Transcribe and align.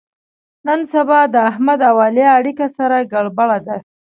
نن 0.67 0.79
سبا 0.93 1.19
د 1.33 1.35
احمد 1.49 1.79
او 1.89 1.95
علي 2.05 2.25
اړیکه 2.37 2.67
سره 2.77 3.07
ګړبړ 3.11 3.49
ده. 3.67 3.77